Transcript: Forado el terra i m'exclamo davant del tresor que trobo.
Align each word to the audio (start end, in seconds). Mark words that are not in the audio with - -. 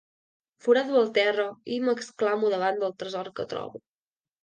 Forado 0.65 0.95
el 1.01 1.11
terra 1.17 1.45
i 1.77 1.79
m'exclamo 1.85 2.53
davant 2.57 2.83
del 2.85 2.99
tresor 3.05 3.33
que 3.41 3.51
trobo. 3.57 3.89